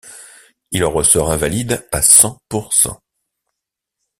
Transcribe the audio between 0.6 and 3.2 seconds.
Il en ressort invalide à cent pour cent.